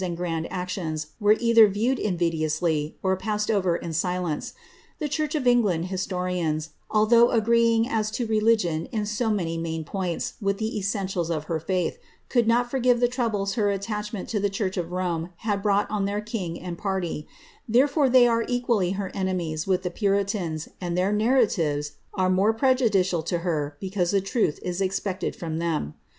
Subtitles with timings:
[0.01, 4.53] 193 and grand actions were either viewed invidiously, or passed over in f deiire;
[4.97, 9.83] the church of England historians, although agreeing as to reli« ffifin in so many main
[9.83, 14.39] points with the essentials of her faith, could not forgive the troubles her attachment to
[14.39, 17.27] the church of Rome had brought on their king and party,
[17.71, 23.21] therefoie they are equally her enemies with the puritans, and their narratives are more prejudicial
[23.21, 25.93] to her because the truth is expected from them.